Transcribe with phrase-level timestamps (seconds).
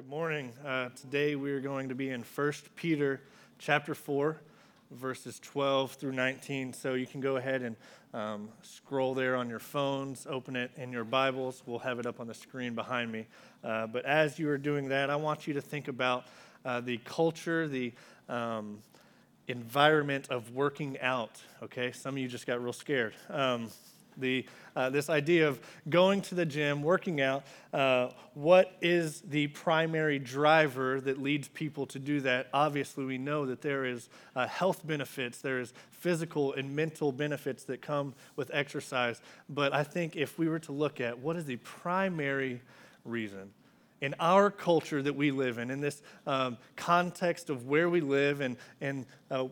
[0.00, 0.54] Good morning.
[0.64, 3.20] Uh, today we are going to be in 1 Peter
[3.58, 4.34] chapter 4,
[4.92, 6.72] verses 12 through 19.
[6.72, 7.76] So you can go ahead and
[8.14, 11.62] um, scroll there on your phones, open it in your Bibles.
[11.66, 13.26] We'll have it up on the screen behind me.
[13.62, 16.24] Uh, but as you are doing that, I want you to think about
[16.64, 17.92] uh, the culture, the
[18.26, 18.78] um,
[19.48, 21.42] environment of working out.
[21.62, 23.12] Okay, some of you just got real scared.
[23.28, 23.68] Um,
[24.16, 24.44] the,
[24.76, 27.44] uh, this idea of going to the gym, working out.
[27.72, 32.48] Uh, what is the primary driver that leads people to do that?
[32.52, 37.64] Obviously, we know that there is uh, health benefits, there is physical and mental benefits
[37.64, 39.20] that come with exercise.
[39.48, 42.60] But I think if we were to look at what is the primary
[43.04, 43.52] reason,
[44.00, 48.40] in our culture that we live in, in this um, context of where we live
[48.40, 49.44] and, and uh,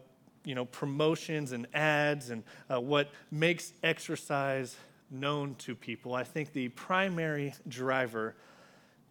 [0.48, 4.76] you know, promotions and ads and uh, what makes exercise
[5.10, 8.34] known to people, I think the primary driver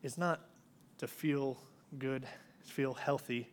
[0.02, 0.40] is not
[0.98, 1.60] to feel
[2.00, 2.26] good,
[2.64, 3.52] feel healthy,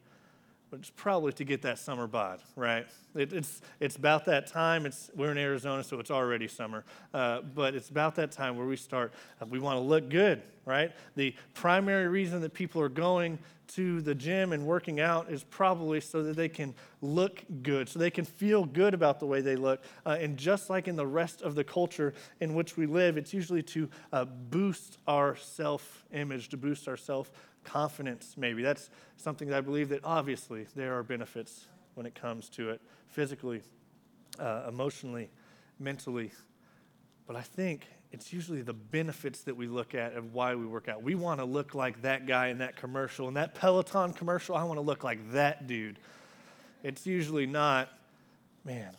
[0.74, 2.84] but it's probably to get that summer bod, right?
[3.14, 4.86] It, it's, it's about that time.
[4.86, 6.84] It's, we're in Arizona, so it's already summer.
[7.12, 10.42] Uh, but it's about that time where we start, uh, we want to look good,
[10.66, 10.90] right?
[11.14, 16.00] The primary reason that people are going to the gym and working out is probably
[16.00, 19.54] so that they can look good, so they can feel good about the way they
[19.54, 19.80] look.
[20.04, 23.32] Uh, and just like in the rest of the culture in which we live, it's
[23.32, 27.30] usually to uh, boost our self image, to boost our self
[27.64, 28.62] confidence, maybe.
[28.62, 32.80] That's something that I believe that obviously there are benefits when it comes to it
[33.08, 33.62] physically,
[34.38, 35.30] uh, emotionally,
[35.78, 36.32] mentally.
[37.26, 40.88] But I think it's usually the benefits that we look at of why we work
[40.88, 41.02] out.
[41.02, 43.26] We want to look like that guy in that commercial.
[43.28, 45.98] In that Peloton commercial, I want to look like that dude.
[46.82, 47.88] It's usually not,
[48.64, 48.92] man,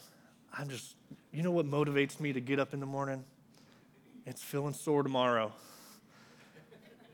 [0.57, 0.95] I'm just,
[1.31, 3.23] you know what motivates me to get up in the morning?
[4.25, 5.53] It's feeling sore tomorrow.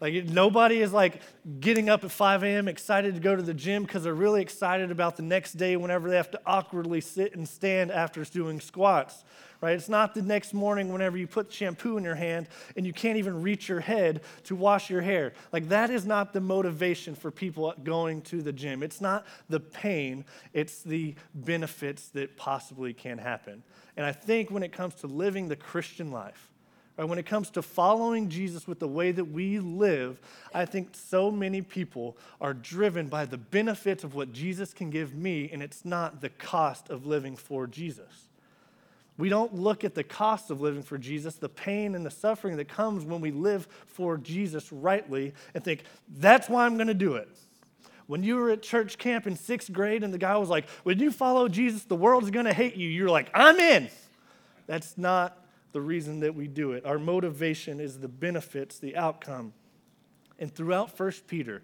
[0.01, 1.21] Like nobody is like
[1.59, 2.67] getting up at 5 a.m.
[2.67, 6.09] excited to go to the gym because they're really excited about the next day whenever
[6.09, 9.23] they have to awkwardly sit and stand after doing squats.
[9.61, 9.75] Right?
[9.75, 13.19] It's not the next morning whenever you put shampoo in your hand and you can't
[13.19, 15.33] even reach your head to wash your hair.
[15.53, 18.81] Like that is not the motivation for people going to the gym.
[18.81, 23.61] It's not the pain, it's the benefits that possibly can happen.
[23.95, 26.50] And I think when it comes to living the Christian life,
[26.97, 27.07] Right?
[27.07, 30.19] When it comes to following Jesus with the way that we live,
[30.53, 35.15] I think so many people are driven by the benefits of what Jesus can give
[35.15, 38.27] me, and it's not the cost of living for Jesus.
[39.17, 42.57] We don't look at the cost of living for Jesus, the pain and the suffering
[42.57, 45.83] that comes when we live for Jesus rightly, and think,
[46.17, 47.29] that's why I'm going to do it.
[48.07, 50.99] When you were at church camp in sixth grade and the guy was like, when
[50.99, 53.89] you follow Jesus, the world's going to hate you, you're like, I'm in.
[54.67, 55.37] That's not
[55.71, 56.85] the reason that we do it.
[56.85, 59.53] Our motivation is the benefits, the outcome.
[60.39, 61.61] And throughout 1 Peter,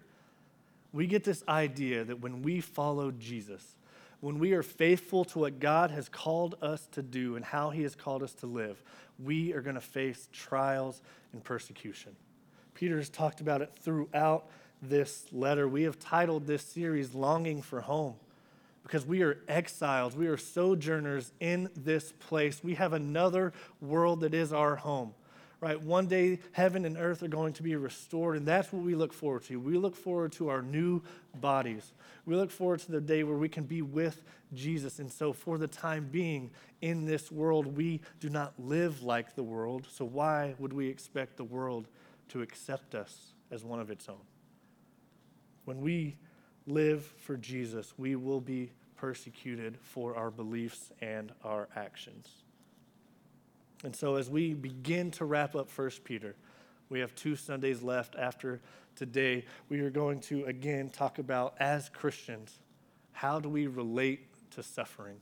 [0.92, 3.76] we get this idea that when we follow Jesus,
[4.20, 7.82] when we are faithful to what God has called us to do and how He
[7.82, 8.82] has called us to live,
[9.22, 11.02] we are going to face trials
[11.32, 12.16] and persecution.
[12.74, 14.48] Peter has talked about it throughout
[14.80, 15.68] this letter.
[15.68, 18.14] We have titled this series Longing for Home
[18.82, 20.16] because we are exiles.
[20.16, 22.62] We are sojourners in this place.
[22.64, 25.14] We have another world that is our home,
[25.60, 25.80] right?
[25.80, 29.12] One day, heaven and earth are going to be restored, and that's what we look
[29.12, 29.60] forward to.
[29.60, 31.02] We look forward to our new
[31.40, 31.92] bodies.
[32.24, 34.22] We look forward to the day where we can be with
[34.54, 34.98] Jesus.
[34.98, 36.50] And so, for the time being
[36.80, 39.86] in this world, we do not live like the world.
[39.90, 41.88] So, why would we expect the world
[42.28, 44.16] to accept us as one of its own?
[45.64, 46.16] When we
[46.68, 52.28] live for Jesus, we will be persecuted for our beliefs and our actions.
[53.84, 56.34] And so, as we begin to wrap up 1 Peter,
[56.88, 58.60] we have two Sundays left after
[58.96, 59.44] today.
[59.68, 62.58] We are going to again talk about, as Christians,
[63.12, 65.18] how do we relate to suffering?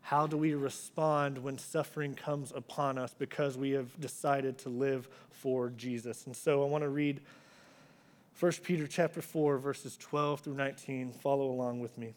[0.00, 5.08] How do we respond when suffering comes upon us because we have decided to live
[5.30, 6.26] for Jesus?
[6.26, 7.20] And so I want to read
[8.38, 11.12] 1 Peter chapter 4 verses 12 through 19.
[11.12, 12.14] Follow along with me.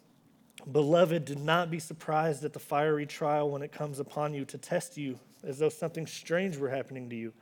[0.71, 4.57] Beloved, do not be surprised at the fiery trial when it comes upon you to
[4.57, 7.33] test you as though something strange were happening to you.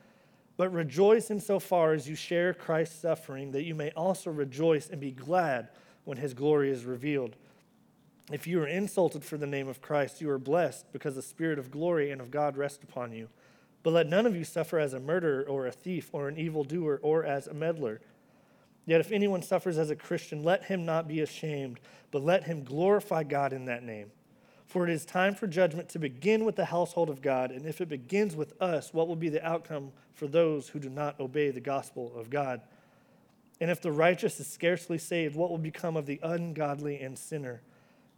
[0.58, 5.12] But rejoice insofar as you share Christ's suffering, that you may also rejoice and be
[5.12, 5.70] glad
[6.04, 7.36] when his glory is revealed.
[8.32, 11.60] If you are insulted for the name of Christ, you are blessed because the Spirit
[11.60, 13.30] of glory and of God rests upon you.
[13.82, 17.00] But let none of you suffer as a murderer or a thief or an evildoer
[17.02, 18.00] or as a meddler.
[18.86, 21.80] Yet if anyone suffers as a Christian, let him not be ashamed,
[22.12, 24.12] but let him glorify God in that name.
[24.66, 27.80] For it is time for judgment to begin with the household of God, and if
[27.80, 31.52] it begins with us, what will be the outcome for those who do not obey
[31.52, 32.62] the gospel of God?
[33.62, 37.62] And if the righteous is scarcely saved, what will become of the ungodly and sinner?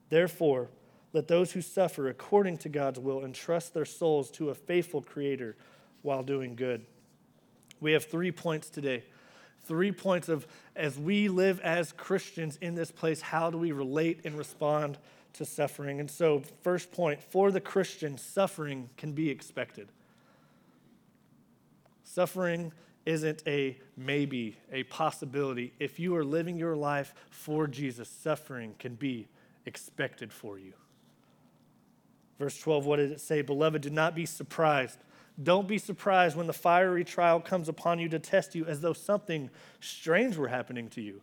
[0.10, 0.70] Therefore,
[1.14, 5.56] let those who suffer according to God's will entrust their souls to a faithful Creator
[6.02, 6.86] while doing good.
[7.80, 9.04] We have three points today.
[9.66, 14.22] Three points of as we live as Christians in this place, how do we relate
[14.24, 14.98] and respond
[15.34, 16.00] to suffering?
[16.00, 19.90] And so, first point for the Christian, suffering can be expected.
[22.04, 22.72] Suffering
[23.06, 25.74] isn't a maybe, a possibility.
[25.80, 29.28] If you are living your life for Jesus, suffering can be
[29.66, 30.74] expected for you.
[32.40, 33.42] Verse 12, what did it say?
[33.42, 35.00] Beloved, do not be surprised.
[35.42, 38.94] Don't be surprised when the fiery trial comes upon you to test you as though
[38.94, 39.50] something
[39.82, 41.22] strange were happening to you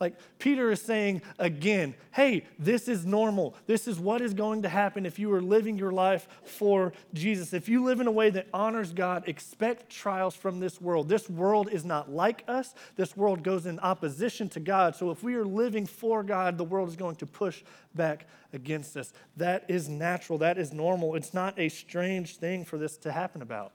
[0.00, 3.54] like Peter is saying again, hey, this is normal.
[3.66, 7.52] This is what is going to happen if you are living your life for Jesus.
[7.52, 11.10] If you live in a way that honors God, expect trials from this world.
[11.10, 14.96] This world is not like us, this world goes in opposition to God.
[14.96, 17.62] So if we are living for God, the world is going to push
[17.94, 19.12] back against us.
[19.36, 21.14] That is natural, that is normal.
[21.14, 23.72] It's not a strange thing for this to happen about.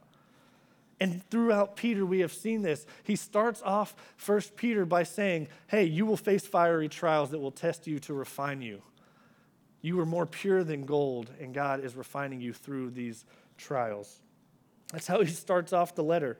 [0.99, 2.85] And throughout Peter, we have seen this.
[3.03, 7.51] He starts off First Peter by saying, Hey, you will face fiery trials that will
[7.51, 8.81] test you to refine you.
[9.81, 13.25] You are more pure than gold, and God is refining you through these
[13.57, 14.21] trials.
[14.91, 16.39] That's how he starts off the letter.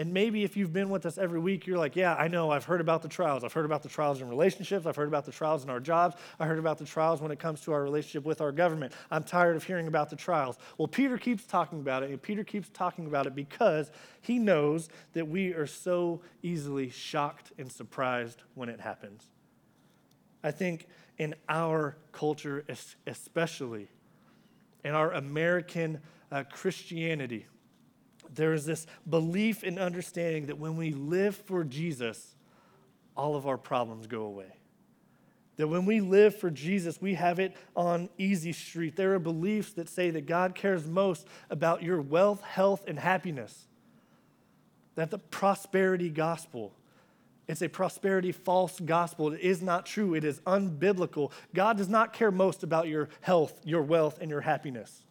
[0.00, 2.64] And maybe if you've been with us every week, you're like, yeah, I know, I've
[2.64, 3.44] heard about the trials.
[3.44, 4.86] I've heard about the trials in relationships.
[4.86, 6.16] I've heard about the trials in our jobs.
[6.38, 8.94] I heard about the trials when it comes to our relationship with our government.
[9.10, 10.56] I'm tired of hearing about the trials.
[10.78, 13.90] Well, Peter keeps talking about it, and Peter keeps talking about it because
[14.22, 19.26] he knows that we are so easily shocked and surprised when it happens.
[20.42, 20.86] I think
[21.18, 22.64] in our culture,
[23.06, 23.88] especially,
[24.82, 26.00] in our American
[26.32, 27.44] uh, Christianity,
[28.34, 32.34] there is this belief and understanding that when we live for Jesus,
[33.16, 34.52] all of our problems go away.
[35.56, 38.96] That when we live for Jesus, we have it on easy street.
[38.96, 43.66] There are beliefs that say that God cares most about your wealth, health, and happiness.
[44.94, 46.72] That the prosperity gospel,
[47.46, 49.32] it's a prosperity false gospel.
[49.32, 50.14] It is not true.
[50.14, 51.32] It is unbiblical.
[51.52, 55.02] God does not care most about your health, your wealth, and your happiness.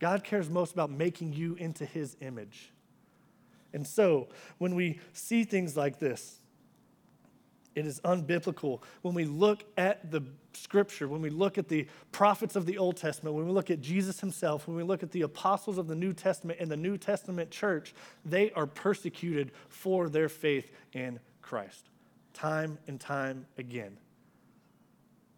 [0.00, 2.72] God cares most about making you into his image.
[3.72, 6.40] And so, when we see things like this,
[7.76, 8.82] it is unbiblical.
[9.02, 10.22] When we look at the
[10.54, 13.80] scripture, when we look at the prophets of the Old Testament, when we look at
[13.80, 16.98] Jesus himself, when we look at the apostles of the New Testament and the New
[16.98, 17.94] Testament church,
[18.24, 21.90] they are persecuted for their faith in Christ,
[22.32, 23.96] time and time again.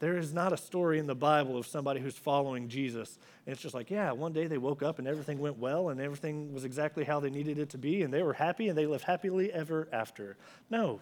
[0.02, 3.20] There is not a story in the Bible of somebody who's following Jesus.
[3.46, 6.00] And it's just like, yeah, one day they woke up and everything went well and
[6.00, 8.84] everything was exactly how they needed it to be and they were happy and they
[8.84, 10.36] lived happily ever after.
[10.70, 10.98] No,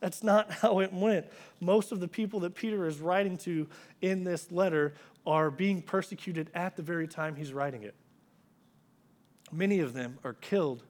[0.00, 1.26] that's not how it went.
[1.60, 3.68] Most of the people that Peter is writing to
[4.00, 4.94] in this letter
[5.26, 7.94] are being persecuted at the very time he's writing it.
[9.52, 10.84] Many of them are killed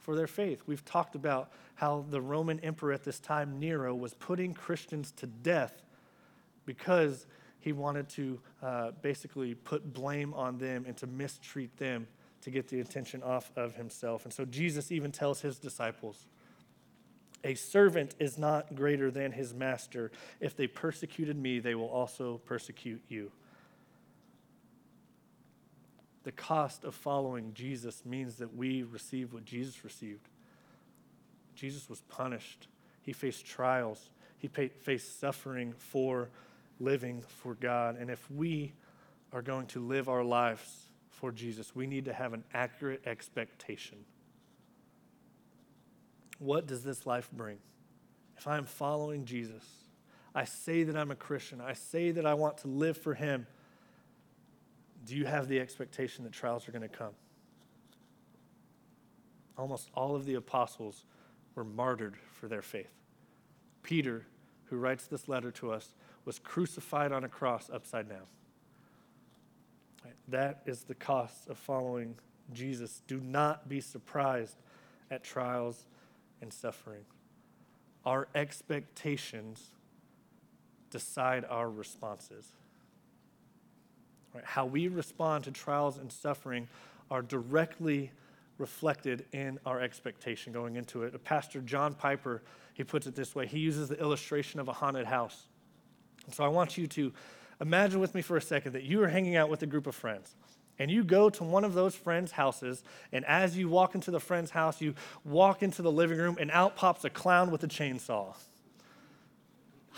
[0.00, 0.64] for their faith.
[0.66, 5.28] We've talked about how the Roman emperor at this time, Nero, was putting Christians to
[5.28, 5.84] death
[6.66, 7.26] because
[7.60, 12.06] he wanted to uh, basically put blame on them and to mistreat them
[12.42, 14.24] to get the attention off of himself.
[14.24, 16.26] And so Jesus even tells his disciples,
[17.42, 20.10] a servant is not greater than his master.
[20.40, 23.30] If they persecuted me, they will also persecute you.
[26.24, 30.28] The cost of following Jesus means that we receive what Jesus received.
[31.54, 32.68] Jesus was punished,
[33.00, 36.28] he faced trials, he faced suffering for
[36.78, 37.96] living for God.
[37.96, 38.72] And if we
[39.32, 43.98] are going to live our lives for Jesus, we need to have an accurate expectation.
[46.38, 47.58] What does this life bring?
[48.36, 49.64] If I'm following Jesus,
[50.34, 53.46] I say that I'm a Christian, I say that I want to live for Him.
[55.06, 57.14] Do you have the expectation that trials are going to come?
[59.56, 61.04] Almost all of the apostles
[61.54, 62.92] were martyred for their faith.
[63.82, 64.26] Peter,
[64.64, 65.94] who writes this letter to us,
[66.26, 68.26] was crucified on a cross upside down.
[70.28, 72.16] That is the cost of following
[72.52, 73.00] Jesus.
[73.06, 74.56] Do not be surprised
[75.10, 75.86] at trials
[76.42, 77.04] and suffering.
[78.04, 79.70] Our expectations
[80.90, 82.52] decide our responses.
[84.42, 86.68] How we respond to trials and suffering
[87.10, 88.10] are directly
[88.58, 91.24] reflected in our expectation going into it.
[91.24, 92.42] Pastor John Piper,
[92.74, 93.46] he puts it this way.
[93.46, 95.46] He uses the illustration of a haunted house.
[96.32, 97.12] So I want you to
[97.60, 99.94] imagine with me for a second that you are hanging out with a group of
[99.94, 100.34] friends.
[100.78, 104.20] And you go to one of those friends' houses, and as you walk into the
[104.20, 107.68] friend's house, you walk into the living room, and out pops a clown with a
[107.68, 108.34] chainsaw.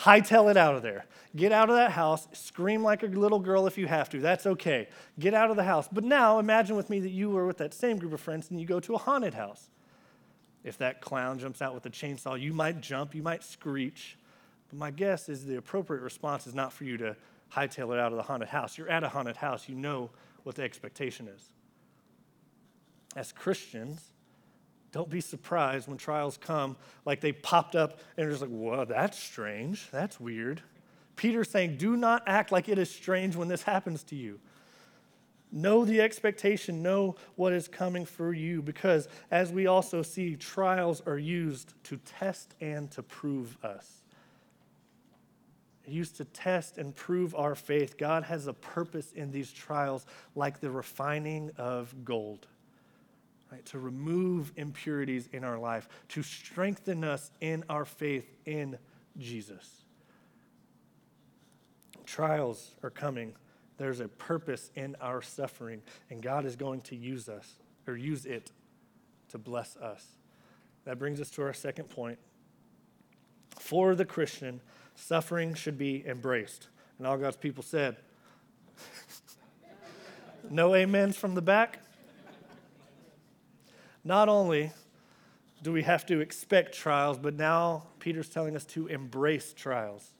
[0.03, 1.07] hightail it out of there.
[1.35, 4.21] Get out of that house, scream like a little girl if you have to.
[4.21, 4.89] That's okay.
[5.19, 5.89] Get out of the house.
[5.91, 8.61] But now imagine with me that you were with that same group of friends and
[8.61, 9.71] you go to a haunted house.
[10.63, 14.18] If that clown jumps out with a chainsaw, you might jump, you might screech.
[14.69, 17.17] But my guess is the appropriate response is not for you to
[17.55, 18.77] hightail it out of the haunted house.
[18.77, 20.11] You're at a haunted house, you know
[20.43, 21.51] what the expectation is.
[23.17, 24.13] As Christians,
[24.93, 28.85] don't be surprised when trials come like they popped up and you're just like, whoa,
[28.85, 29.89] that's strange.
[29.91, 30.63] That's weird.
[31.17, 34.39] Peter's saying, do not act like it is strange when this happens to you.
[35.51, 41.03] Know the expectation, know what is coming for you, because as we also see, trials
[41.07, 44.03] are used to test and to prove us.
[45.88, 47.97] Used to test and prove our faith.
[47.97, 52.47] God has a purpose in these trials, like the refining of gold
[53.50, 58.78] right, to remove impurities in our life, to strengthen us in our faith in
[59.18, 59.85] Jesus.
[62.04, 63.35] Trials are coming.
[63.76, 67.54] There's a purpose in our suffering, and God is going to use us
[67.87, 68.50] or use it
[69.28, 70.04] to bless us.
[70.85, 72.18] That brings us to our second point.
[73.59, 74.61] For the Christian,
[74.99, 76.69] suffering should be embraced.
[76.99, 77.97] And all God's people said,
[80.50, 81.81] No amens from the back?
[84.05, 84.73] Not only
[85.62, 90.12] do we have to expect trials, but now Peter's telling us to embrace trials.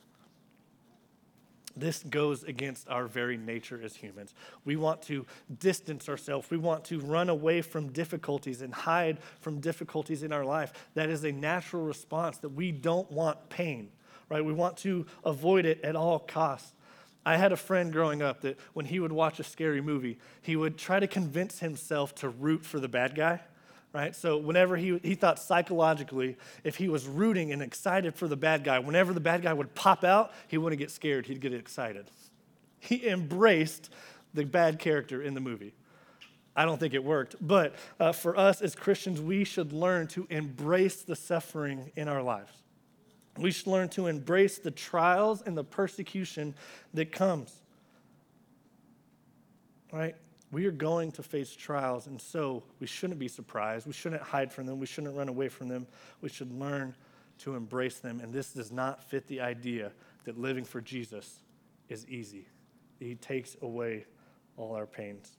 [1.77, 4.35] This goes against our very nature as humans.
[4.65, 5.25] We want to
[5.61, 6.51] distance ourselves.
[6.51, 10.73] We want to run away from difficulties and hide from difficulties in our life.
[10.95, 13.91] That is a natural response that we don't want pain,
[14.29, 14.45] right?
[14.45, 16.73] We want to avoid it at all costs.
[17.25, 20.57] I had a friend growing up that when he would watch a scary movie, he
[20.57, 23.41] would try to convince himself to root for the bad guy
[23.93, 24.15] right?
[24.15, 28.65] So whenever he, he thought psychologically, if he was rooting and excited for the bad
[28.65, 32.11] guy, whenever the bad guy would pop out, he wouldn't get scared, he'd get excited.
[32.81, 33.91] He embraced
[34.35, 35.75] the bad character in the movie.
[36.55, 40.27] I don't think it worked, but uh, for us as Christians, we should learn to
[40.29, 42.53] embrace the suffering in our lives.
[43.39, 46.55] We should learn to embrace the trials and the persecution
[46.95, 47.55] that comes.
[49.93, 50.17] Right?
[50.51, 53.87] We are going to face trials, and so we shouldn't be surprised.
[53.87, 54.79] We shouldn't hide from them.
[54.79, 55.87] We shouldn't run away from them.
[56.21, 56.95] We should learn
[57.41, 58.21] to embrace them.
[58.21, 59.93] And this does not fit the idea
[60.25, 61.41] that living for Jesus
[61.89, 62.47] is easy,
[62.99, 64.05] He takes away
[64.57, 65.37] all our pains.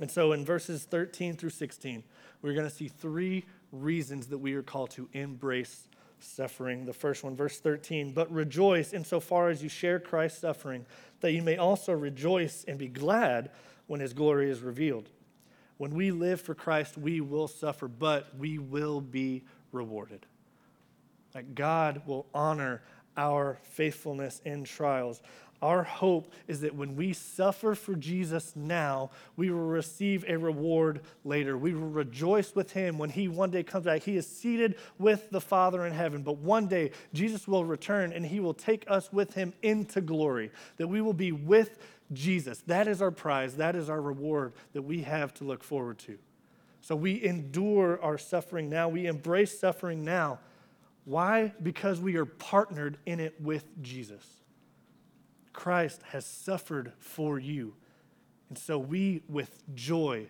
[0.00, 2.04] And so in verses 13 through 16,
[2.40, 5.88] we're going to see three reasons that we are called to embrace
[6.20, 6.84] suffering.
[6.84, 10.86] The first one, verse 13, but rejoice insofar as you share Christ's suffering,
[11.20, 13.50] that you may also rejoice and be glad
[13.86, 15.08] when his glory is revealed.
[15.76, 20.26] When we live for Christ, we will suffer, but we will be rewarded.
[21.32, 22.82] That God will honor
[23.16, 25.22] our faithfulness in trials.
[25.60, 31.00] Our hope is that when we suffer for Jesus now, we will receive a reward
[31.24, 31.58] later.
[31.58, 34.02] We will rejoice with him when he one day comes back.
[34.02, 38.24] He is seated with the Father in heaven, but one day Jesus will return and
[38.24, 41.78] he will take us with him into glory, that we will be with
[42.12, 42.62] Jesus.
[42.66, 46.18] That is our prize, that is our reward that we have to look forward to.
[46.80, 50.38] So we endure our suffering now, we embrace suffering now.
[51.04, 51.52] Why?
[51.62, 54.24] Because we are partnered in it with Jesus.
[55.58, 57.74] Christ has suffered for you.
[58.48, 60.28] And so we, with joy,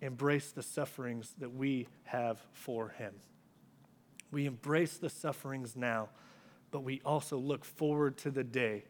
[0.00, 3.12] embrace the sufferings that we have for him.
[4.30, 6.08] We embrace the sufferings now,
[6.70, 8.84] but we also look forward to the day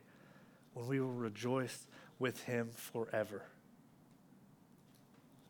[0.74, 1.88] when we will rejoice
[2.20, 3.42] with him forever.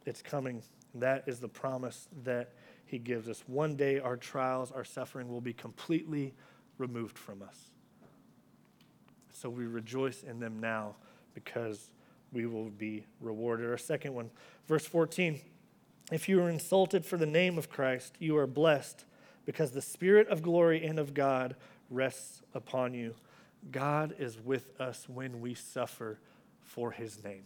[0.06, 0.62] It's coming.
[0.94, 2.54] That is the promise that
[2.87, 3.44] he gives us.
[3.46, 6.32] One day, our trials, our suffering will be completely
[6.78, 7.72] removed from us.
[9.42, 10.94] So we rejoice in them now
[11.34, 11.90] because
[12.32, 13.68] we will be rewarded.
[13.68, 14.30] Our second one,
[14.68, 15.40] verse 14.
[16.12, 19.04] If you are insulted for the name of Christ, you are blessed
[19.44, 21.56] because the Spirit of glory and of God
[21.90, 23.16] rests upon you.
[23.72, 26.20] God is with us when we suffer
[26.61, 27.42] for his name.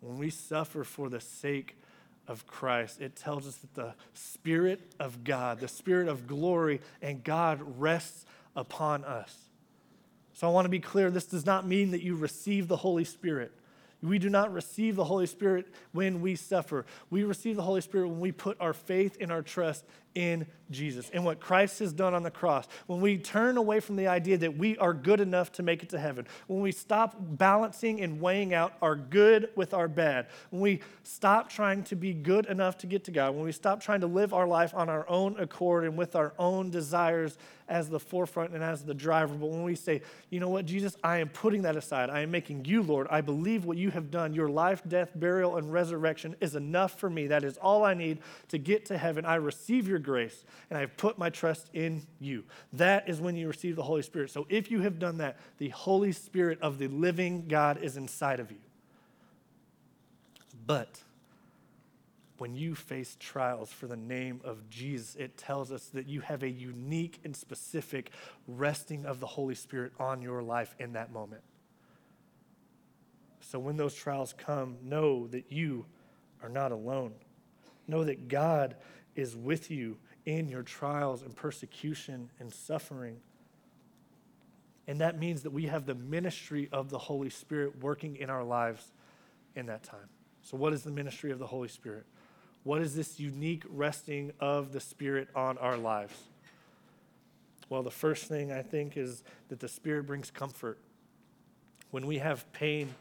[0.00, 1.80] When we suffer for the sake
[2.26, 7.22] of Christ, it tells us that the Spirit of God, the Spirit of glory and
[7.22, 8.24] God rests
[8.56, 9.49] upon us.
[10.32, 13.04] So I want to be clear this does not mean that you receive the Holy
[13.04, 13.52] Spirit.
[14.02, 16.86] We do not receive the Holy Spirit when we suffer.
[17.10, 21.10] We receive the Holy Spirit when we put our faith and our trust in Jesus
[21.12, 24.38] and what Christ has done on the cross, when we turn away from the idea
[24.38, 28.20] that we are good enough to make it to heaven, when we stop balancing and
[28.20, 32.78] weighing out our good with our bad, when we stop trying to be good enough
[32.78, 35.38] to get to God, when we stop trying to live our life on our own
[35.38, 37.36] accord and with our own desires
[37.68, 40.96] as the forefront and as the driver, but when we say, you know what, Jesus,
[41.04, 42.10] I am putting that aside.
[42.10, 43.06] I am making you Lord.
[43.10, 47.08] I believe what you have done, your life, death, burial, and resurrection is enough for
[47.08, 47.28] me.
[47.28, 49.24] That is all I need to get to heaven.
[49.24, 52.44] I receive your grace and I've put my trust in you.
[52.72, 54.30] That is when you receive the Holy Spirit.
[54.30, 58.40] So if you have done that, the Holy Spirit of the living God is inside
[58.40, 58.58] of you.
[60.66, 61.02] But
[62.38, 66.42] when you face trials for the name of Jesus, it tells us that you have
[66.42, 68.12] a unique and specific
[68.46, 71.42] resting of the Holy Spirit on your life in that moment.
[73.40, 75.84] So when those trials come, know that you
[76.42, 77.12] are not alone.
[77.86, 78.76] Know that God
[79.16, 83.16] is with you in your trials and persecution and suffering.
[84.86, 88.44] And that means that we have the ministry of the Holy Spirit working in our
[88.44, 88.92] lives
[89.54, 90.08] in that time.
[90.42, 92.04] So, what is the ministry of the Holy Spirit?
[92.64, 96.14] What is this unique resting of the Spirit on our lives?
[97.68, 100.78] Well, the first thing I think is that the Spirit brings comfort.
[101.90, 102.94] When we have pain,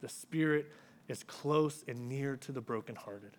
[0.00, 0.70] the Spirit
[1.08, 3.32] is close and near to the brokenhearted.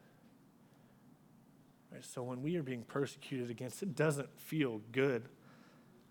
[1.91, 5.29] Right, so when we are being persecuted against, it doesn't feel good.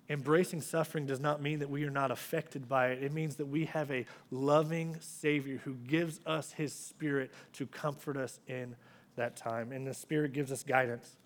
[0.08, 3.02] Embracing suffering does not mean that we are not affected by it.
[3.02, 8.16] It means that we have a loving Savior who gives us His Spirit to comfort
[8.16, 8.76] us in
[9.16, 9.72] that time.
[9.72, 11.16] And the Spirit gives us guidance.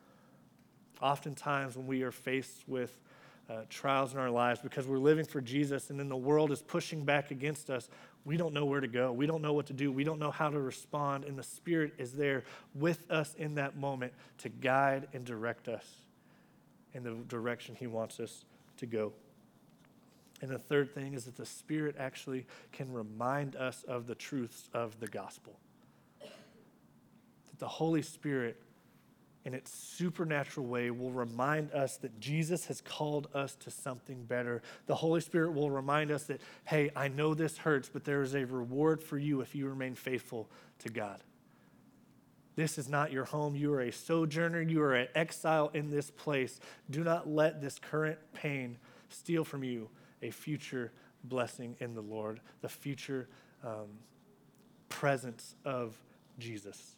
[1.02, 2.98] Oftentimes, when we are faced with
[3.50, 6.62] uh, trials in our lives because we're living for Jesus and then the world is
[6.62, 7.88] pushing back against us,
[8.24, 9.12] we don't know where to go.
[9.12, 9.90] We don't know what to do.
[9.90, 11.24] We don't know how to respond.
[11.24, 15.86] And the Spirit is there with us in that moment to guide and direct us
[16.94, 18.44] in the direction He wants us
[18.76, 19.12] to go.
[20.42, 24.68] And the third thing is that the Spirit actually can remind us of the truths
[24.72, 25.58] of the gospel
[26.20, 28.60] That the Holy Spirit,
[29.44, 34.62] in its supernatural way, will remind us that Jesus has called us to something better.
[34.86, 38.34] The Holy Spirit will remind us that, hey, I know this hurts, but there is
[38.34, 40.50] a reward for you if you remain faithful
[40.80, 41.20] to God.
[42.56, 43.56] This is not your home.
[43.56, 44.60] You are a sojourner.
[44.60, 46.60] You are an exile in this place.
[46.90, 48.76] Do not let this current pain
[49.08, 49.88] steal from you
[50.20, 50.92] a future
[51.24, 53.28] blessing in the Lord, the future
[53.64, 53.88] um,
[54.88, 55.98] presence of
[56.38, 56.96] Jesus.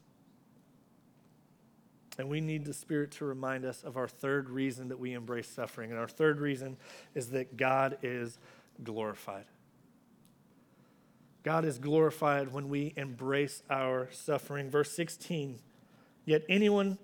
[2.19, 5.49] And we need the Spirit to remind us of our third reason that we embrace
[5.49, 5.91] suffering.
[5.91, 6.77] And our third reason
[7.15, 8.39] is that God is
[8.83, 9.47] glorified.
[11.43, 14.71] God is glorified when we embrace our suffering.
[14.71, 15.59] Verse 16
[16.25, 16.99] Yet anyone,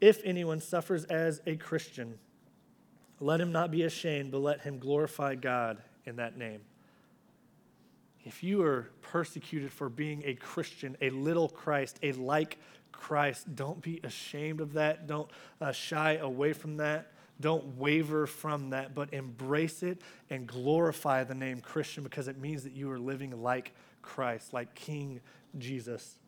[0.00, 2.18] if anyone suffers as a Christian,
[3.20, 6.60] let him not be ashamed, but let him glorify God in that name.
[8.24, 12.58] If you are persecuted for being a Christian, a little Christ, a like
[12.98, 13.54] Christ.
[13.54, 15.06] Don't be ashamed of that.
[15.06, 15.30] Don't
[15.60, 17.12] uh, shy away from that.
[17.40, 22.64] Don't waver from that, but embrace it and glorify the name Christian because it means
[22.64, 25.20] that you are living like Christ, like King
[25.56, 26.18] Jesus.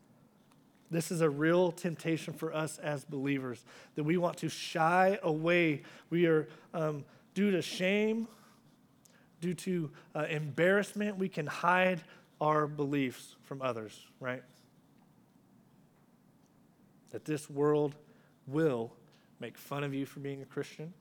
[0.89, 3.63] This is a real temptation for us as believers
[3.95, 5.83] that we want to shy away.
[6.09, 7.03] We are, um,
[7.33, 8.27] due to shame,
[9.41, 12.01] due to uh, embarrassment, we can hide
[12.39, 14.43] our beliefs from others, right?
[17.11, 17.95] That this world
[18.47, 18.91] will
[19.39, 20.93] make fun of you for being a Christian.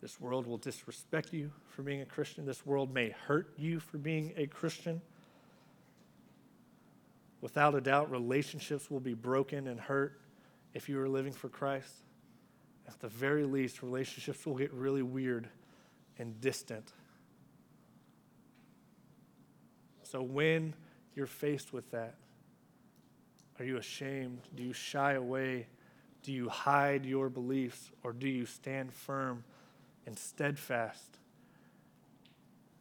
[0.00, 2.44] This world will disrespect you for being a Christian.
[2.44, 5.00] This world may hurt you for being a Christian.
[7.40, 10.20] Without a doubt, relationships will be broken and hurt
[10.74, 11.92] if you are living for Christ.
[12.88, 15.48] At the very least, relationships will get really weird
[16.18, 16.92] and distant.
[20.02, 20.74] So when
[21.14, 22.14] you're faced with that,
[23.58, 24.40] are you ashamed?
[24.54, 25.66] Do you shy away?
[26.22, 27.90] Do you hide your beliefs?
[28.02, 29.44] Or do you stand firm
[30.06, 31.18] and steadfast?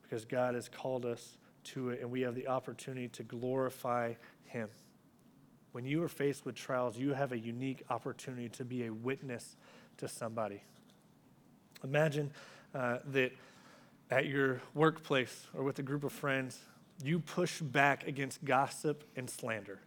[0.02, 4.14] Because God has called us to it and we have the opportunity to glorify
[4.46, 4.70] Him.
[5.72, 9.58] When you are faced with trials, you have a unique opportunity to be a witness
[9.98, 10.62] to somebody.
[11.84, 12.32] Imagine
[12.74, 13.32] uh, that
[14.10, 16.60] at your workplace or with a group of friends,
[17.04, 19.80] you push back against gossip and slander.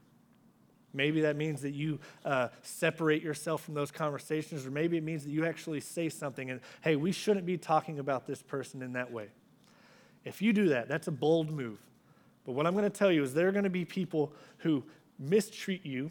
[0.93, 5.25] Maybe that means that you uh, separate yourself from those conversations, or maybe it means
[5.25, 8.95] that you actually say something and, hey, we shouldn't be talking about this person in
[8.95, 9.29] that way.
[10.25, 11.79] If you do that, that's a bold move.
[12.45, 14.83] But what I'm going to tell you is there are going to be people who
[15.19, 16.11] mistreat you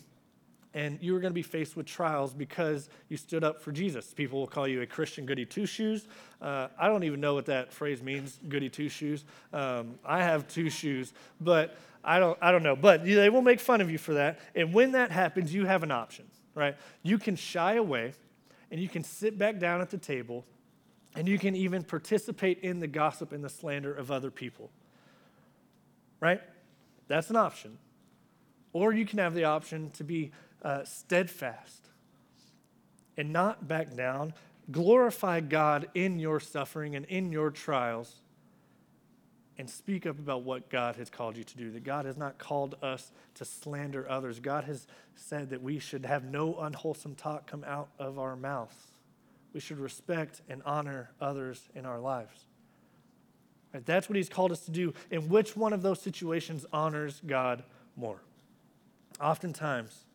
[0.74, 4.14] and you are going to be faced with trials because you stood up for Jesus.
[4.14, 6.08] People will call you a Christian goody two shoes.
[6.40, 9.26] Uh, I don't even know what that phrase means, goody two shoes.
[9.54, 12.78] Um, I have two shoes, but I don't, I don't know.
[12.78, 14.40] But they will make fun of you for that.
[14.56, 16.78] And when that happens, you have an option, right?
[17.04, 18.14] You can shy away
[18.72, 20.46] and you can sit back down at the table
[21.16, 24.72] and you can even participate in the gossip and the slander of other people,
[26.22, 26.40] right?
[27.10, 27.78] That's an option.
[28.72, 31.90] Or you can have the option to be uh, steadfast
[33.18, 34.34] and not back down.
[34.72, 38.22] Glorify God in your suffering and in your trials
[39.58, 41.72] and speak up about what God has called you to do.
[41.72, 44.40] That God has not called us to slander others.
[44.40, 48.76] God has said that we should have no unwholesome talk come out of our mouths.
[49.54, 52.46] We should respect and honor others in our lives.
[53.86, 54.94] That's what He's called us to do.
[55.12, 57.64] And which one of those situations honors God
[57.96, 58.22] more?
[59.20, 60.06] Oftentimes,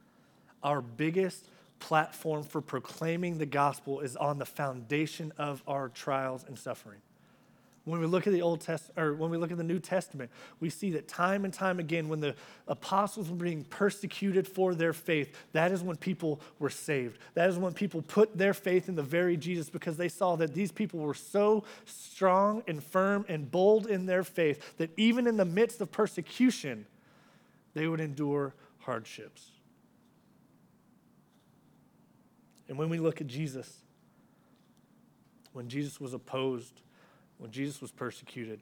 [0.63, 1.49] our biggest
[1.81, 7.01] platform for proclaiming the gospel is on the foundation of our trials and suffering.
[7.85, 10.31] When we look at the Old Testament, or when we look at the New Testament,
[10.61, 12.37] we see that time and time again, when the
[12.69, 17.19] apostles were being persecuted for their faith, that is when people were saved.
[17.35, 20.55] That is when people put their faith in the very Jesus because they saw that
[20.55, 25.37] these people were so strong and firm and bold in their faith that even in
[25.37, 26.87] the midst of persecution,
[27.75, 29.51] they would endure hardships.
[32.69, 33.79] And when we look at Jesus,
[35.53, 36.81] when Jesus was opposed,
[37.43, 38.61] when Jesus was persecuted,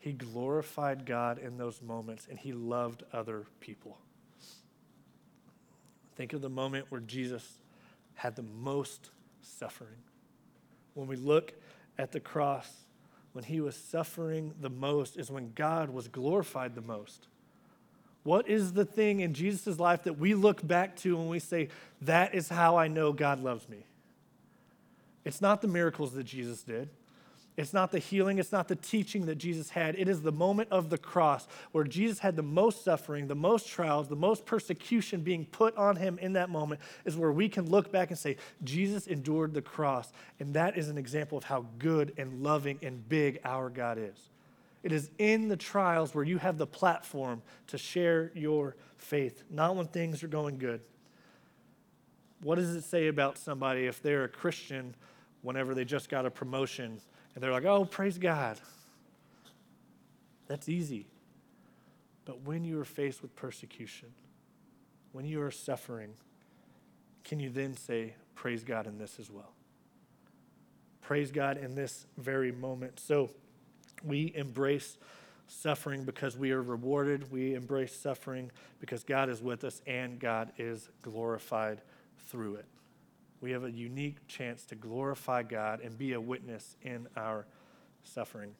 [0.00, 3.98] he glorified God in those moments and he loved other people.
[6.16, 7.60] Think of the moment where Jesus
[8.14, 9.10] had the most
[9.42, 10.02] suffering.
[10.94, 11.52] When we look
[11.96, 12.68] at the cross,
[13.32, 17.28] when he was suffering the most, is when God was glorified the most.
[18.24, 21.68] What is the thing in Jesus' life that we look back to when we say,
[22.02, 23.84] That is how I know God loves me?
[25.24, 26.88] It's not the miracles that Jesus did.
[27.60, 29.94] It's not the healing, it's not the teaching that Jesus had.
[29.98, 33.68] It is the moment of the cross where Jesus had the most suffering, the most
[33.68, 37.68] trials, the most persecution being put on him in that moment, is where we can
[37.68, 40.10] look back and say, Jesus endured the cross.
[40.38, 44.30] And that is an example of how good and loving and big our God is.
[44.82, 49.76] It is in the trials where you have the platform to share your faith, not
[49.76, 50.80] when things are going good.
[52.42, 54.94] What does it say about somebody if they're a Christian
[55.42, 57.00] whenever they just got a promotion
[57.34, 58.58] and they're like, oh, praise God?
[60.48, 61.06] That's easy.
[62.24, 64.08] But when you are faced with persecution,
[65.12, 66.14] when you are suffering,
[67.24, 69.52] can you then say, praise God in this as well?
[71.02, 73.00] Praise God in this very moment.
[73.00, 73.30] So,
[74.04, 74.96] we embrace
[75.46, 77.30] suffering because we are rewarded.
[77.30, 81.80] We embrace suffering because God is with us and God is glorified
[82.28, 82.66] through it.
[83.40, 87.46] We have a unique chance to glorify God and be a witness in our
[88.02, 88.54] suffering.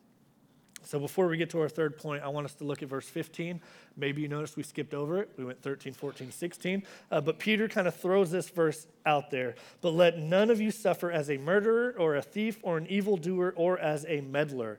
[0.82, 3.08] So, before we get to our third point, I want us to look at verse
[3.08, 3.60] 15.
[3.96, 5.30] Maybe you noticed we skipped over it.
[5.36, 6.82] We went 13, 14, 16.
[7.10, 9.56] Uh, but Peter kind of throws this verse out there.
[9.82, 13.52] But let none of you suffer as a murderer or a thief or an evildoer
[13.56, 14.78] or as a meddler.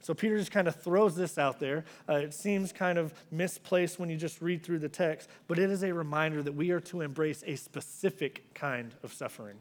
[0.00, 1.84] So Peter just kind of throws this out there.
[2.08, 5.70] Uh, it seems kind of misplaced when you just read through the text, but it
[5.70, 9.56] is a reminder that we are to embrace a specific kind of suffering.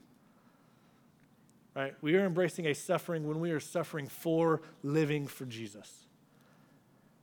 [1.75, 1.93] Right?
[2.01, 6.05] We are embracing a suffering when we are suffering for living for Jesus.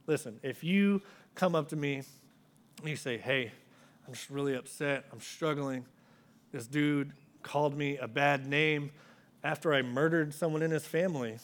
[0.07, 1.03] Listen, if you
[1.35, 2.03] come up to me
[2.81, 3.51] and you say, hey,
[4.07, 5.85] I'm just really upset, I'm struggling,
[6.53, 8.91] this dude called me a bad name
[9.43, 11.39] after I murdered someone in his family.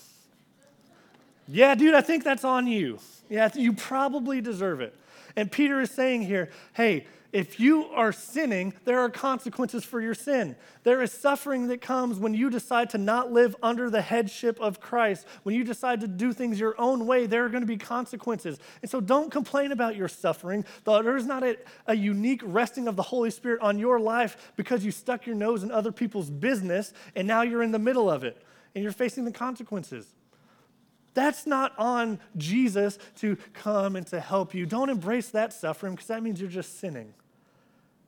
[1.48, 2.98] Yeah, dude, I think that's on you.
[3.28, 4.94] Yeah, you probably deserve it.
[5.36, 10.14] And Peter is saying here, hey, if you are sinning, there are consequences for your
[10.14, 10.54] sin.
[10.82, 14.80] There is suffering that comes when you decide to not live under the headship of
[14.80, 15.26] Christ.
[15.42, 18.58] When you decide to do things your own way, there are going to be consequences.
[18.82, 20.66] And so don't complain about your suffering.
[20.84, 24.84] There is not a, a unique resting of the Holy Spirit on your life because
[24.84, 28.24] you stuck your nose in other people's business and now you're in the middle of
[28.24, 28.42] it
[28.74, 30.12] and you're facing the consequences.
[31.14, 34.66] That's not on Jesus to come and to help you.
[34.66, 37.14] Don't embrace that suffering because that means you're just sinning.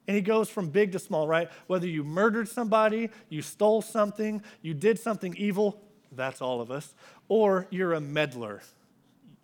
[0.07, 1.51] And he goes from big to small, right?
[1.67, 5.81] Whether you murdered somebody, you stole something, you did something evil,
[6.13, 6.95] that's all of us,
[7.29, 8.63] or you're a meddler.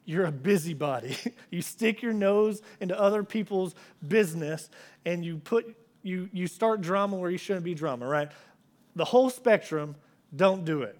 [0.04, 1.16] You're a busybody.
[1.50, 3.74] you stick your nose into other people's
[4.06, 4.68] business
[5.04, 8.30] and you put you you start drama where you shouldn't be drama, right?
[8.96, 9.96] The whole spectrum,
[10.34, 10.98] don't do it.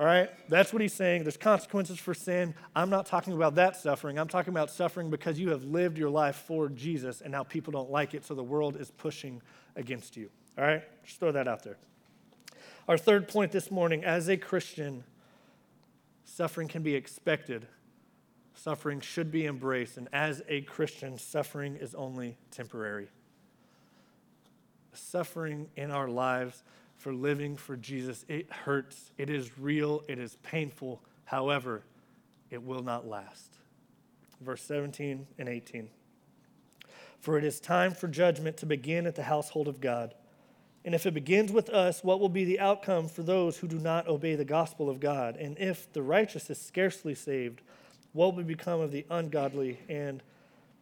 [0.00, 0.30] All right?
[0.48, 1.24] That's what he's saying.
[1.24, 2.54] There's consequences for sin.
[2.74, 4.18] I'm not talking about that suffering.
[4.18, 7.70] I'm talking about suffering because you have lived your life for Jesus and now people
[7.70, 9.42] don't like it, so the world is pushing
[9.76, 10.30] against you.
[10.56, 10.82] All right?
[11.04, 11.76] Just throw that out there.
[12.88, 15.04] Our third point this morning as a Christian,
[16.24, 17.68] suffering can be expected,
[18.54, 23.08] suffering should be embraced, and as a Christian, suffering is only temporary.
[24.94, 26.64] Suffering in our lives
[27.00, 28.26] for living for Jesus.
[28.28, 31.02] It hurts, it is real, it is painful.
[31.24, 31.82] However,
[32.50, 33.56] it will not last.
[34.42, 35.88] Verse 17 and 18.
[37.18, 40.14] For it is time for judgment to begin at the household of God.
[40.84, 43.78] And if it begins with us, what will be the outcome for those who do
[43.78, 45.36] not obey the gospel of God?
[45.36, 47.62] And if the righteous is scarcely saved,
[48.12, 50.22] what will become of the ungodly and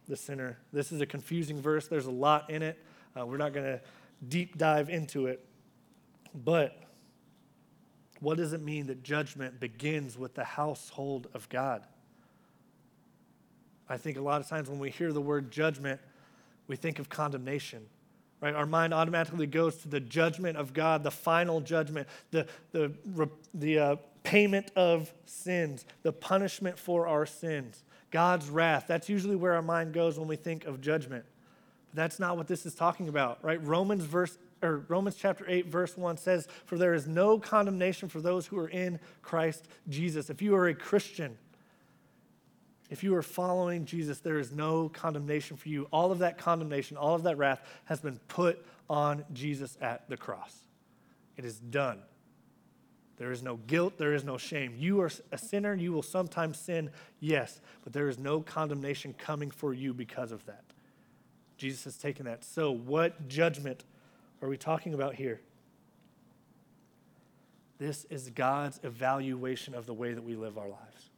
[0.07, 0.57] the sinner?
[0.73, 1.87] This is a confusing verse.
[1.87, 2.77] There's a lot in it.
[3.17, 3.81] Uh, we're not going to
[4.27, 5.45] deep dive into it.
[6.33, 6.77] But
[8.19, 11.83] what does it mean that judgment begins with the household of God?
[13.87, 15.99] I think a lot of times when we hear the word judgment,
[16.67, 17.85] we think of condemnation.
[18.41, 18.53] Right?
[18.53, 22.93] Our mind automatically goes to the judgment of God, the final judgment, the, the,
[23.53, 28.85] the uh, payment of sins, the punishment for our sins, God's wrath.
[28.87, 31.25] That's usually where our mind goes when we think of judgment.
[31.89, 33.61] But that's not what this is talking about, right?
[33.65, 38.21] Romans verse or Romans chapter 8, verse 1 says, For there is no condemnation for
[38.21, 40.29] those who are in Christ Jesus.
[40.29, 41.37] If you are a Christian,
[42.89, 45.87] if you are following Jesus, there is no condemnation for you.
[45.91, 50.17] All of that condemnation, all of that wrath has been put on Jesus at the
[50.17, 50.63] cross.
[51.37, 51.99] It is done.
[53.17, 54.75] There is no guilt, there is no shame.
[54.77, 59.51] You are a sinner, you will sometimes sin, yes, but there is no condemnation coming
[59.51, 60.63] for you because of that.
[61.57, 62.45] Jesus has taken that.
[62.45, 63.83] So, what judgment
[64.41, 65.41] are we talking about here?
[67.77, 71.09] This is God's evaluation of the way that we live our lives.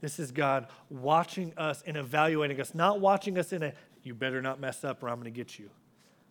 [0.00, 4.42] This is God watching us and evaluating us, not watching us in a, you better
[4.42, 5.70] not mess up or I'm going to get you.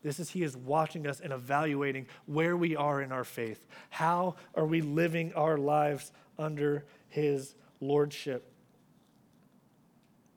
[0.03, 3.65] This is He is watching us and evaluating where we are in our faith.
[3.89, 8.51] How are we living our lives under His Lordship?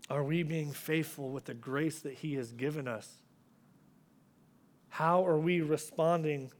[0.09, 3.13] Are we being faithful with the grace that He has given us?
[4.99, 6.51] How are we responding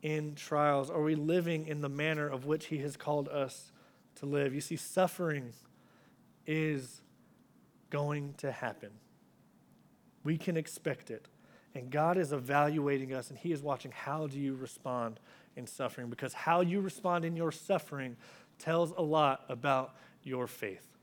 [0.00, 0.88] in trials?
[0.88, 3.72] Are we living in the manner of which He has called us
[4.14, 4.54] to live?
[4.54, 5.52] You see, suffering
[6.46, 7.02] is
[7.90, 8.88] going to happen.
[10.24, 11.28] We can expect it.
[11.74, 15.20] And God is evaluating us, and He is watching how do you respond
[15.54, 18.16] in suffering, because how you respond in your suffering
[18.58, 20.96] tells a lot about your faith.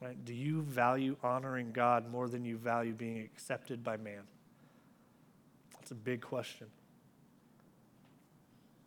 [0.00, 0.24] Right?
[0.24, 4.22] Do you value honoring God more than you value being accepted by man?
[5.74, 6.68] That's a big question.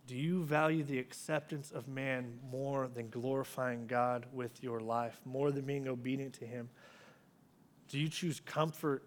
[0.08, 5.52] Do you value the acceptance of man more than glorifying God with your life, more
[5.52, 6.70] than being obedient to Him?
[7.90, 9.04] Do you choose comfort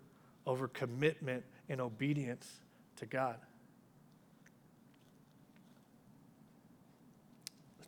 [0.47, 2.61] over commitment and obedience
[2.97, 3.37] to God?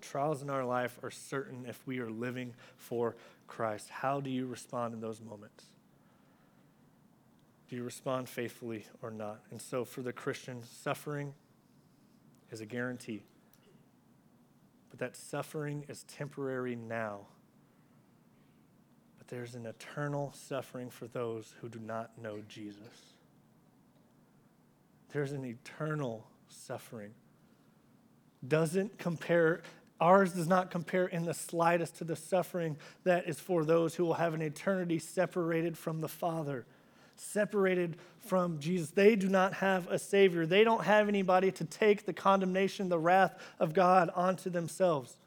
[0.09, 3.17] Trials in our life are certain if we are living for
[3.47, 3.91] Christ.
[3.91, 5.67] How do you respond in those moments?
[7.69, 9.41] Do you respond faithfully or not?
[9.51, 11.35] And so, for the Christian, suffering
[12.51, 13.23] is a guarantee.
[14.89, 17.27] But that suffering is temporary now.
[19.19, 23.13] But there's an eternal suffering for those who do not know Jesus.
[25.13, 27.11] There's an eternal suffering.
[28.47, 29.63] Doesn't compare
[30.01, 34.05] Ours does not compare in the slightest to the suffering that is for those who
[34.05, 36.67] will have an eternity separated from the Father,
[37.17, 38.91] separated from Jesus.
[38.91, 40.47] They do not have a Savior.
[40.47, 45.19] They don't have anybody to take the condemnation, the wrath of God onto themselves.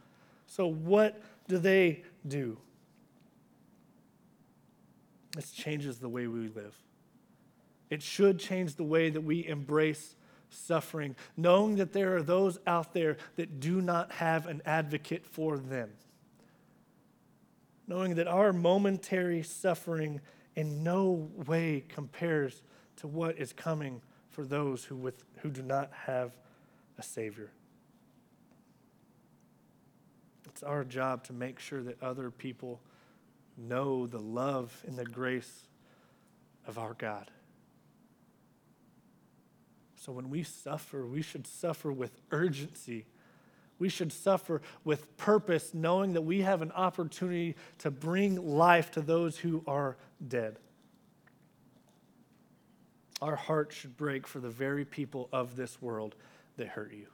[0.47, 2.57] So, what do they do?
[5.35, 6.75] This changes the way we live.
[7.89, 10.15] It should change the way that we embrace
[10.51, 15.57] suffering, knowing that there are those out there that do not have an advocate for
[15.57, 15.89] them.
[17.87, 20.21] Knowing that our momentary suffering
[20.55, 22.61] in no way compares
[22.97, 26.31] to what is coming for those who, with, who do not have
[26.97, 27.49] a Savior.
[30.45, 32.81] It's our job to make sure that other people
[33.57, 35.67] know the love and the grace
[36.67, 37.31] of our God.
[40.01, 43.05] So when we suffer, we should suffer with urgency.
[43.77, 49.01] We should suffer with purpose, knowing that we have an opportunity to bring life to
[49.01, 50.57] those who are dead.
[53.21, 56.15] Our heart should break for the very people of this world
[56.57, 57.05] that hurt you.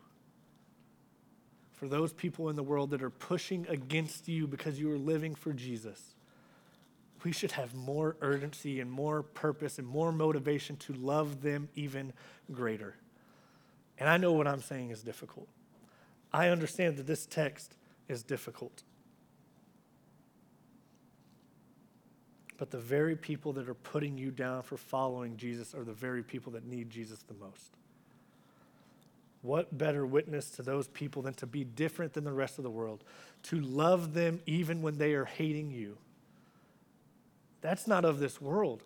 [1.73, 5.35] for those people in the world that are pushing against you because you are living
[5.35, 6.15] for Jesus,
[7.27, 12.13] we should have more urgency and more purpose and more motivation to love them even
[12.53, 12.95] greater.
[13.99, 15.49] And I know what I'm saying is difficult.
[16.31, 17.75] I understand that this text
[18.07, 18.83] is difficult.
[22.57, 26.23] But the very people that are putting you down for following Jesus are the very
[26.23, 27.73] people that need Jesus the most.
[29.41, 32.69] What better witness to those people than to be different than the rest of the
[32.69, 33.03] world,
[33.43, 35.97] to love them even when they are hating you?
[37.67, 38.81] That's not of this world.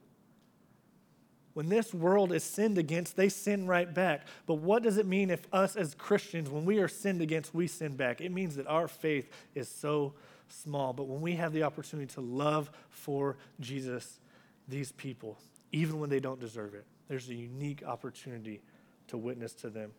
[1.54, 4.26] When this world is sinned against, they sin right back.
[4.48, 7.68] But what does it mean if us as Christians, when we are sinned against, we
[7.68, 8.22] sin back?
[8.22, 10.16] It means that our faith is so
[10.48, 10.94] small.
[10.94, 14.20] But when we have the opportunity to love for Jesus,
[14.68, 15.38] these people,
[15.72, 18.64] even when they don't deserve it, there's a unique opportunity
[19.10, 19.92] to witness to them.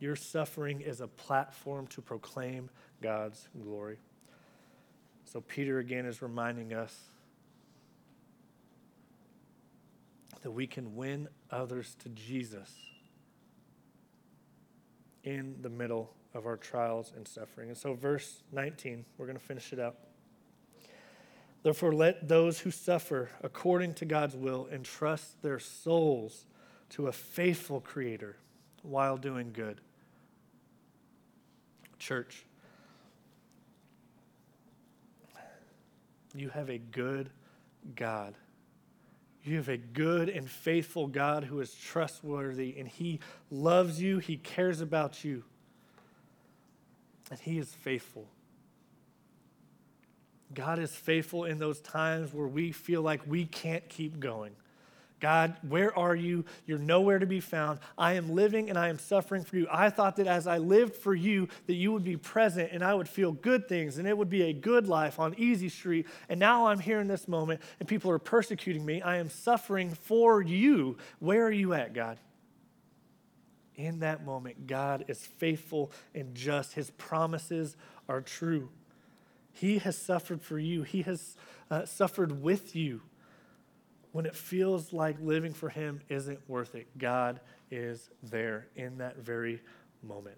[0.00, 3.98] Your suffering is a platform to proclaim God's glory.
[5.24, 6.96] So, Peter again is reminding us
[10.42, 12.70] that we can win others to Jesus
[15.24, 17.68] in the middle of our trials and suffering.
[17.68, 20.06] And so, verse 19, we're going to finish it up.
[21.62, 26.44] Therefore, let those who suffer according to God's will entrust their souls
[26.90, 28.36] to a faithful Creator
[28.82, 29.80] while doing good.
[31.98, 32.44] Church,
[36.34, 37.30] you have a good
[37.94, 38.34] God
[39.44, 43.20] you have a good and faithful God who is trustworthy, and He
[43.50, 45.44] loves you, He cares about you,
[47.30, 48.26] and He is faithful.
[50.54, 54.52] God is faithful in those times where we feel like we can't keep going.
[55.24, 56.44] God, where are you?
[56.66, 57.78] You're nowhere to be found.
[57.96, 59.66] I am living and I am suffering for you.
[59.72, 62.92] I thought that as I lived for you, that you would be present and I
[62.92, 66.06] would feel good things and it would be a good life on Easy Street.
[66.28, 69.00] And now I'm here in this moment and people are persecuting me.
[69.00, 70.98] I am suffering for you.
[71.20, 72.18] Where are you at, God?
[73.76, 76.74] In that moment, God is faithful and just.
[76.74, 77.78] His promises
[78.10, 78.68] are true.
[79.54, 81.34] He has suffered for you, He has
[81.70, 83.00] uh, suffered with you
[84.14, 87.40] when it feels like living for Him isn't worth it, God
[87.72, 89.60] is there in that very
[90.04, 90.36] moment.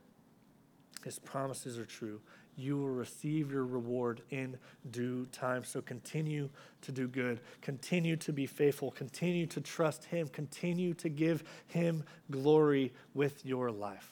[1.04, 2.22] His promises are true.
[2.56, 4.56] You will receive your reward in
[4.90, 5.62] due time.
[5.62, 6.48] So continue
[6.80, 7.40] to do good.
[7.60, 8.92] Continue to be faithful.
[8.92, 10.28] Continue to trust Him.
[10.28, 14.10] Continue to give Him glory with your life.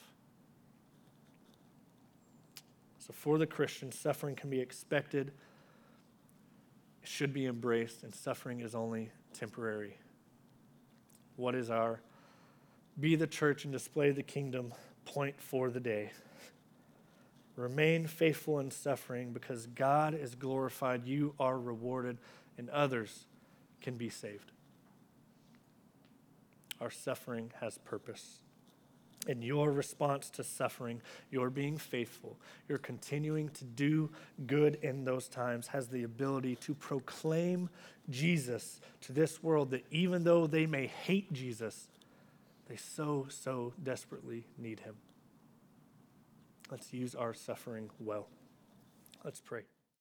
[2.99, 5.33] So, for the Christian, suffering can be expected,
[7.03, 9.99] it should be embraced, and suffering is only temporary.
[11.37, 12.01] What is our
[12.99, 14.73] be the church and display the kingdom
[15.05, 16.13] point for the day?
[17.57, 22.19] Remain faithful in suffering because God is glorified, you are rewarded,
[22.59, 23.27] and others
[23.81, 24.53] can be saved.
[26.81, 28.44] Our suffering has purpose.
[29.27, 32.37] And your response to suffering, your being faithful,
[32.69, 34.11] your continuing to do
[34.47, 37.71] good in those times has the ability to proclaim
[38.11, 41.89] Jesus to this world that even though they may hate Jesus,
[42.69, 44.95] they so, so desperately need him.
[46.71, 48.29] Let's use our suffering well.
[49.25, 49.74] Let's pray.